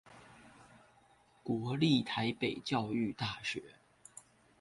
[1.43, 3.75] 國立臺北教育大學